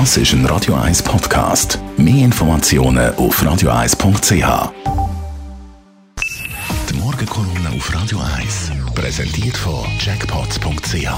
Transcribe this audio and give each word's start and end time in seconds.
Das 0.00 0.16
ist 0.16 0.32
ein 0.32 0.44
Radio 0.46 0.74
1 0.74 1.04
Podcast. 1.04 1.78
Mehr 1.96 2.24
Informationen 2.24 3.14
auf 3.14 3.40
radio1.ch. 3.40 4.72
Die 6.90 6.94
Morgenkolumne 6.94 7.70
auf 7.76 7.94
Radio 7.94 8.18
1 8.36 8.72
präsentiert 8.96 9.56
von 9.56 9.86
Jackpots.ch. 10.00 11.08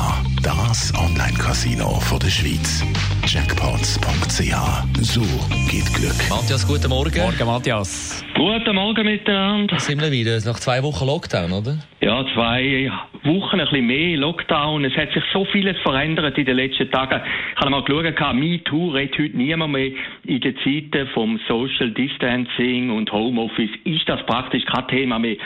Das 0.42 0.92
Online-Casino 0.94 2.02
der 2.22 2.28
Schweiz. 2.28 2.82
Jackpots.ch. 3.26 4.54
So 5.02 5.20
geht 5.68 5.92
Glück. 5.94 6.14
Matthias, 6.30 6.64
guten 6.64 6.88
Morgen. 6.88 7.18
Morgen, 7.18 7.44
Matthias. 7.44 8.24
Guten 8.36 8.76
Morgen 8.76 9.04
miteinander. 9.04 9.80
Sind 9.80 10.00
wir 10.00 10.12
wieder? 10.12 10.38
Nach 10.44 10.60
zwei 10.60 10.80
Wochen 10.84 11.04
Lockdown, 11.04 11.50
oder? 11.50 11.76
Ja, 12.00 12.24
zwei 12.34 12.88
Wochen, 13.24 13.58
ein 13.58 13.66
bisschen 13.66 13.86
mehr 13.86 14.16
Lockdown. 14.18 14.84
Es 14.84 14.96
hat 14.96 15.12
sich 15.12 15.24
so 15.32 15.44
vieles 15.46 15.76
verändert 15.82 16.38
in 16.38 16.44
den 16.44 16.54
letzten 16.54 16.88
Tagen. 16.88 17.20
Ich 17.54 17.60
habe 17.60 17.70
mal 17.70 17.82
geschaut, 17.82 18.34
MeToo 18.34 18.90
redet 18.90 19.18
heute 19.18 19.36
niemand 19.36 19.72
mehr 19.72 19.90
in 20.28 20.40
den 20.40 20.56
Zeiten 20.58 21.08
vom 21.08 21.38
Social 21.48 21.90
Distancing 21.90 22.90
und 22.90 23.10
Homeoffice. 23.12 23.70
Ist 23.84 24.08
das 24.08 24.24
praktisch 24.26 24.64
kein 24.64 24.88
Thema 24.88 25.18
mehr. 25.18 25.36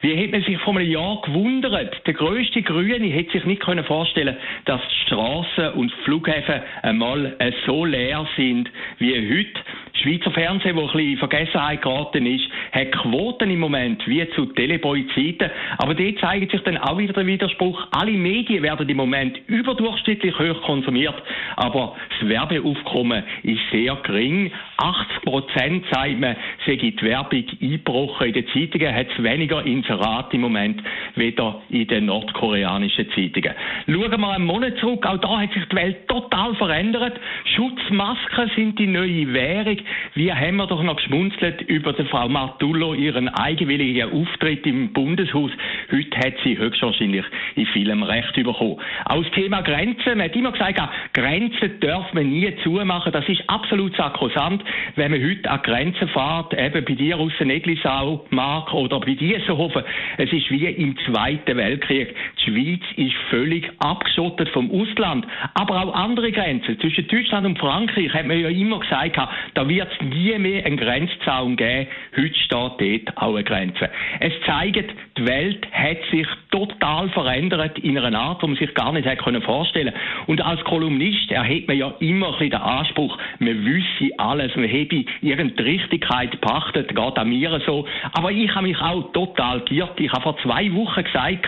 Wie 0.00 0.14
hätte 0.14 0.32
man 0.32 0.42
sich 0.42 0.58
vor 0.58 0.76
einem 0.76 0.90
Jahr 0.90 1.20
gewundert? 1.22 2.06
Der 2.06 2.14
grösste 2.14 2.62
Grüne 2.62 3.06
hätte 3.06 3.32
sich 3.32 3.44
nicht 3.44 3.62
können 3.62 3.84
vorstellen 3.84 4.36
dass 4.64 4.80
die 4.80 5.06
Straßen 5.06 5.72
und 5.72 5.92
Flughäfen 6.04 6.60
einmal 6.82 7.36
so 7.66 7.84
leer 7.84 8.26
sind 8.36 8.70
wie 8.98 9.14
heute. 9.14 9.60
Schweizer 9.98 10.30
Fernsehen, 10.30 10.76
wo 10.76 10.82
ein 10.82 10.86
bisschen 10.86 11.10
in 11.12 11.18
Vergessenheit 11.18 11.82
geraten 11.82 12.26
ist, 12.26 12.44
hat 12.72 12.92
Quoten 12.92 13.50
im 13.50 13.60
Moment, 13.60 14.06
wie 14.06 14.28
zu 14.30 14.46
Teleboy-Zeiten. 14.46 15.50
Aber 15.78 15.94
dort 15.94 16.18
zeigt 16.20 16.52
sich 16.52 16.60
dann 16.62 16.78
auch 16.78 16.98
wieder 16.98 17.12
der 17.12 17.26
Widerspruch. 17.26 17.86
Alle 17.90 18.12
Medien 18.12 18.62
werden 18.62 18.88
im 18.88 18.96
Moment 18.96 19.38
überdurchschnittlich 19.46 20.38
hoch 20.38 20.62
konsumiert, 20.62 21.20
aber 21.56 21.96
das 22.10 22.28
Werbeaufkommen 22.28 23.24
ist 23.42 23.60
sehr 23.72 23.96
gering. 23.96 24.52
80 24.78 25.22
Prozent, 25.22 25.84
sagt 25.90 26.20
man, 26.20 26.36
sei 26.64 26.76
die 26.76 26.94
Werbung 27.02 27.44
eingebrochen. 27.60 28.28
In 28.28 28.32
den 28.32 28.46
Zeitungen 28.48 28.94
hat 28.94 29.08
es 29.10 29.22
weniger 29.22 29.64
Inserat 29.64 30.32
im 30.32 30.42
Moment, 30.42 30.82
weder 31.16 31.60
in 31.68 31.86
den 31.88 32.06
nordkoreanischen 32.06 33.08
Zeitungen. 33.10 33.54
Schauen 33.86 34.20
wir 34.20 34.28
einen 34.30 34.46
Monat 34.46 34.78
zurück, 34.78 35.04
auch 35.04 35.18
da 35.18 35.40
hat 35.40 35.52
sich 35.52 35.64
die 35.66 35.76
Welt 35.76 36.08
total 36.08 36.54
verändert. 36.54 37.18
Schutzmasken 37.56 38.50
sind 38.54 38.78
die 38.78 38.86
neue 38.86 39.32
Währung. 39.32 39.78
Wir 40.14 40.38
haben 40.38 40.56
wir 40.56 40.66
doch 40.66 40.82
noch 40.82 40.96
geschmunzelt 40.96 41.62
über 41.62 41.92
die 41.92 42.04
Frau 42.04 42.28
Martullo, 42.28 42.94
ihren 42.94 43.28
eigenwilligen 43.28 44.12
Auftritt 44.12 44.64
im 44.64 44.92
Bundeshaus. 44.92 45.50
Heute 45.90 46.18
hat 46.18 46.34
sie 46.44 46.56
höchstwahrscheinlich 46.56 47.24
in 47.56 47.66
vielem 47.66 48.04
Recht 48.04 48.32
bekommen. 48.34 48.78
Auch 49.06 49.22
das 49.22 49.32
Thema 49.32 49.60
Grenzen. 49.62 50.18
Man 50.18 50.22
hat 50.22 50.36
immer 50.36 50.52
gesagt, 50.52 50.80
Grenzen 51.14 51.80
darf 51.80 52.12
man 52.12 52.30
nie 52.30 52.54
zumachen. 52.62 53.12
Das 53.12 53.28
ist 53.28 53.42
absolut 53.48 53.96
sakrosant. 53.96 54.62
Wenn 54.96 55.10
man 55.10 55.22
heute 55.22 55.50
an 55.50 55.62
Grenzen 55.62 56.08
fährt, 56.08 56.54
eben 56.54 56.84
bei 56.84 56.94
dir 56.94 57.18
aus 57.18 57.32
Neglisau, 57.40 58.26
Mark, 58.30 58.72
oder 58.74 59.00
bei 59.00 59.14
Diessenhofen, 59.14 59.82
es 60.16 60.32
ist 60.32 60.50
wie 60.50 60.66
im 60.66 60.96
Zweiten 61.06 61.56
Weltkrieg. 61.56 62.14
Die 62.38 62.50
Schweiz 62.50 62.82
ist 62.96 63.14
völlig 63.30 63.70
abgeschottet 63.78 64.48
vom 64.50 64.70
Ausland. 64.70 65.26
Aber 65.54 65.82
auch 65.82 65.94
andere 65.94 66.32
Grenzen. 66.32 66.78
Zwischen 66.80 67.06
Deutschland 67.08 67.46
und 67.46 67.58
Frankreich 67.58 68.12
hat 68.12 68.26
man 68.26 68.40
ja 68.40 68.48
immer 68.48 68.80
gesagt, 68.80 69.18
da 69.54 69.68
wird 69.68 69.88
es 69.92 70.06
nie 70.06 70.38
mehr 70.38 70.64
einen 70.64 70.76
Grenzzaun 70.76 71.56
geben. 71.56 71.88
Heute 72.16 72.34
steht 72.34 73.08
dort 73.08 73.16
auch 73.16 73.34
eine 73.34 73.44
Grenze. 73.44 73.90
Es 74.20 74.32
zeigt, 74.46 74.90
die 75.16 75.26
Welt 75.26 75.66
hat 75.72 75.98
sich 76.10 76.26
total 76.50 77.08
verändert 77.10 77.78
in 77.78 77.98
einer 77.98 78.18
Art, 78.18 78.42
die 78.42 78.46
man 78.46 78.56
sich 78.56 78.74
gar 78.74 78.92
nicht 78.92 79.06
hätte 79.06 79.40
vorstellen 79.40 79.92
können. 79.92 80.24
Und 80.26 80.40
als 80.40 80.62
Kolumnist 80.64 81.30
erhebt 81.30 81.68
man 81.68 81.76
ja 81.76 81.92
immer 82.00 82.28
ein 82.28 82.32
bisschen 82.32 82.50
den 82.50 82.60
Anspruch, 82.60 83.18
man 83.38 83.64
wüsste 83.64 84.18
alles, 84.18 84.54
man 84.56 84.68
habe 84.68 85.04
irgendeine 85.20 85.68
Richtigkeit 85.68 86.40
pachtet, 86.40 86.88
geht 86.94 87.18
an 87.18 87.28
mir 87.28 87.60
so. 87.66 87.86
Aber 88.12 88.30
ich 88.30 88.54
habe 88.54 88.66
mich 88.66 88.78
auch 88.80 89.12
total 89.12 89.60
geirrt. 89.60 89.98
Ich 90.00 90.12
habe 90.12 90.22
vor 90.22 90.38
zwei 90.38 90.72
Wochen 90.74 91.04
gesagt, 91.04 91.46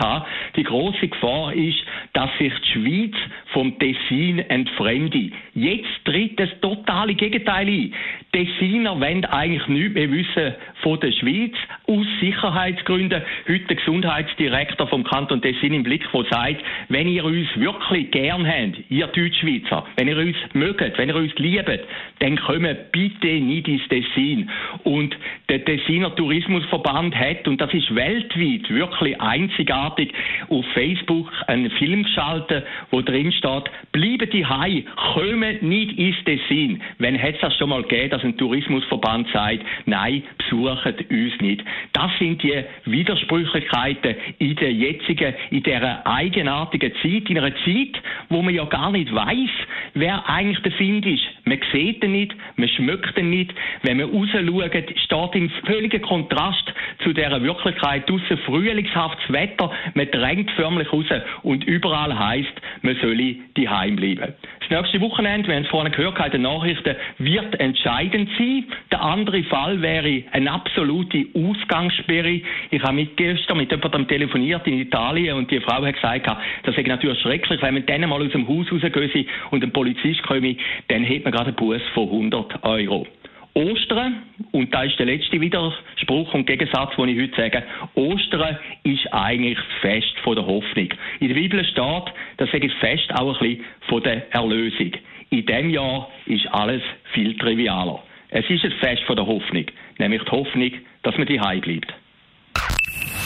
die 0.57 0.63
große 0.63 1.09
Gefahr 1.09 1.53
ist, 1.53 1.79
dass 2.13 2.31
sich 2.39 2.53
die 2.61 2.73
Schweiz 2.73 3.15
vom 3.53 3.79
Tessin 3.79 4.39
entfremde. 4.39 5.31
Jetzt 5.55 6.05
tritt 6.05 6.39
das 6.39 6.49
totale 6.61 7.15
Gegenteil 7.15 7.67
ein. 7.67 7.95
Tessiner 8.33 9.01
wollen 9.01 9.25
eigentlich 9.25 9.67
nichts 9.67 9.95
mehr 9.95 10.11
wissen 10.11 10.55
von 10.83 11.01
der 11.01 11.11
Schweiz 11.11 11.53
aus 11.89 12.07
Sicherheitsgründen. 12.21 13.23
Heute 13.49 13.65
der 13.65 13.77
Gesundheitsdirektor 13.77 14.87
vom 14.87 15.03
Kanton 15.03 15.43
Tessin 15.43 15.75
im 15.75 15.83
Blick, 15.83 16.05
der 16.13 16.25
sagt, 16.31 16.63
wenn 16.89 17.09
ihr 17.09 17.25
uns 17.25 17.49
wirklich 17.57 18.11
gern 18.13 18.47
habt, 18.47 18.79
ihr 18.89 19.07
Deutschschweizer, 19.09 19.85
wenn 19.97 20.09
ihr 20.09 20.17
uns 20.17 20.37
mögt, 20.53 20.97
wenn 20.97 21.09
ihr 21.09 21.17
uns 21.17 21.35
liebt, 21.37 21.81
dann 22.21 22.37
kommen 22.37 22.77
bitte 22.93 23.27
nicht 23.27 23.67
ins 23.67 23.89
Tessin. 23.89 24.49
Und 24.85 25.17
der 25.49 25.65
Tessiner 25.65 26.15
Tourismusverband 26.15 27.17
hat, 27.17 27.49
und 27.49 27.61
das 27.61 27.75
ist 27.75 27.93
weltweit 27.95 28.71
wirklich 28.71 29.21
einzigartig, 29.21 30.13
auf 30.49 30.65
Facebook 30.73 31.29
einen 31.49 31.71
Film 31.73 32.05
geschaltet, 32.05 32.65
wo 32.91 33.01
drin 33.01 33.33
steht, 33.41 33.65
bleiben 33.93 34.31
die 34.31 34.47
Hai, 34.47 34.85
kommen 35.15 35.59
nicht 35.63 35.99
ins 35.99 36.17
Tessin. 36.25 36.81
Wenn 36.99 37.15
hätte 37.15 37.37
es 37.37 37.41
das 37.41 37.57
schon 37.57 37.71
mal 37.71 37.83
gegeben, 37.83 38.11
dass 38.11 38.23
ein 38.23 38.37
Tourismusverband 38.37 39.29
sagt, 39.33 39.65
nein, 39.87 40.23
besuchen 40.39 40.95
uns 41.11 41.41
nicht. 41.41 41.65
Das 41.93 42.11
sind 42.19 42.43
die 42.43 42.63
Widersprüchlichkeiten 42.85 44.15
in 44.39 44.57
der 44.57 44.73
jetzigen, 44.73 45.35
in 45.51 45.63
dieser 45.63 46.07
eigenartigen 46.07 46.93
Zeit, 47.03 47.29
in 47.29 47.39
einer 47.39 47.55
Zeit, 47.65 48.01
wo 48.29 48.43
man 48.43 48.55
ja 48.55 48.65
gar 48.65 48.93
nicht 48.93 49.13
weiß, 49.15 49.51
wer 49.95 50.29
eigentlich 50.29 50.61
der 50.61 50.73
Find 50.73 51.07
ist. 51.07 51.25
Man 51.45 51.59
sieht 51.73 52.03
ihn 52.05 52.13
nicht, 52.13 52.35
man 52.57 52.69
schmeckt 52.69 53.19
ihn 53.19 53.31
nicht. 53.31 53.55
Wenn 53.83 53.99
man 53.99 54.11
rausschaut, 54.11 54.99
steht 54.99 55.35
im 55.35 55.51
völligen 55.67 56.03
Kontrast 56.03 56.73
zu 57.03 57.13
dieser 57.13 57.43
Wirklichkeit 57.43 58.09
draussen 58.09 58.39
frühlingshaftes 58.47 59.33
Wetter. 59.33 59.71
Man 59.95 60.11
drängt 60.11 60.51
förmlich 60.53 60.93
raus 60.93 61.07
und 61.43 61.65
überall 61.65 62.17
heißt, 62.19 62.53
man 62.83 62.97
solle 63.01 63.37
daheim 63.55 63.97
bleiben. 63.97 64.35
Nächste 64.71 65.01
Wochenende, 65.01 65.49
wir 65.49 65.57
haben 65.57 65.65
es 65.65 65.69
vorhin 65.69 65.91
gehört, 65.91 66.25
in 66.27 66.31
den 66.31 66.43
Nachrichten, 66.43 66.95
wird 67.19 67.59
entscheidend 67.59 68.31
sein. 68.39 68.67
Der 68.93 69.03
andere 69.03 69.43
Fall 69.43 69.83
wäre 69.83 70.23
eine 70.31 70.53
absolute 70.53 71.27
Ausgangssperre. 71.35 72.41
Ich 72.71 72.81
habe 72.81 72.93
mit 72.93 73.17
gestern 73.17 73.57
mit 73.57 73.73
jemandem 73.73 74.07
telefoniert 74.07 74.65
in 74.69 74.79
Italien 74.79 75.39
und 75.39 75.51
die 75.51 75.59
Frau 75.59 75.85
hat 75.85 75.97
gesagt, 75.97 76.31
das 76.63 76.79
ist 76.79 76.87
natürlich 76.87 77.19
schrecklich, 77.19 77.61
wenn 77.61 77.75
man 77.75 77.87
dann 77.87 78.09
mal 78.09 78.23
aus 78.25 78.31
dem 78.31 78.47
Haus 78.47 78.71
rausgeht 78.71 79.27
und 79.51 79.65
ein 79.65 79.73
Polizist 79.73 80.23
komme, 80.23 80.55
dann 80.87 81.05
hat 81.05 81.25
man 81.25 81.33
gerade 81.33 81.47
einen 81.47 81.57
Bus 81.57 81.83
von 81.93 82.05
100 82.05 82.63
Euro. 82.63 83.09
Ostern, 83.55 84.23
und 84.53 84.73
da 84.73 84.85
ist 84.85 84.99
der 84.99 85.07
letzte 85.07 85.41
Widerspruch 85.41 86.35
und 86.35 86.47
Gegensatz, 86.47 86.95
den 86.97 87.09
ich 87.09 87.21
heute 87.21 87.37
sage, 87.37 87.63
Ostern 87.95 88.59
ist 88.85 89.13
eigentlich 89.13 89.59
das 89.59 89.81
Fest 89.81 90.19
von 90.23 90.37
der 90.37 90.47
Hoffnung. 90.47 90.89
In 91.21 91.29
der 91.29 91.35
Bibel 91.35 91.65
steht, 91.65 92.05
das 92.37 92.53
ist 92.53 92.65
das 92.65 92.73
Fest 92.81 93.13
auch 93.15 93.41
ein 93.41 93.49
bisschen 93.49 93.65
von 93.89 94.03
der 94.03 94.33
Erlösung. 94.33 94.93
In 95.31 95.47
diesem 95.47 95.71
Jahr 95.71 96.09
ist 96.27 96.47
alles 96.53 96.83
viel 97.13 97.37
trivialer. 97.37 98.03
Es 98.31 98.49
ist 98.49 98.65
ein 98.65 98.73
Fest 98.81 99.03
von 99.05 99.17
der 99.17 99.27
Hoffnung, 99.27 99.67
nämlich 99.99 100.23
die 100.23 100.31
Hoffnung, 100.31 100.73
dass 101.03 101.17
man 101.17 101.27
die 101.27 101.39
bleibt. 101.39 101.95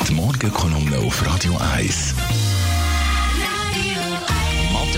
Die 0.08 0.14
Morgenkolumne 0.14 0.98
auf 0.98 1.22
Radio 1.26 1.52
1. 1.76 2.63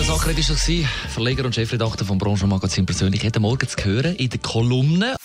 Ackred 0.09 0.37
war 0.37 1.11
Verleger 1.11 1.45
und 1.45 1.55
Chefredakteur 1.55 2.07
vom 2.07 2.19
Branchenmagazin 2.19 2.87
persönlich. 2.87 3.25
Heute 3.25 3.41
Morgen 3.41 3.69
zu 3.69 3.77
hören 3.85 4.15
in 4.17 4.31
der 4.31 4.39
Kolumne. 4.39 5.17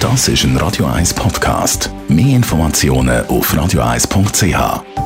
Das 0.00 0.28
ist 0.28 0.44
ein 0.44 0.56
Radio 0.56 0.86
1 0.86 1.14
Podcast. 1.14 1.90
Mehr 2.08 2.36
Informationen 2.36 3.26
auf 3.26 3.52
radio1.ch. 3.52 5.05